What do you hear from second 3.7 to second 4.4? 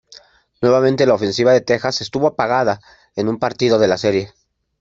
de la Serie.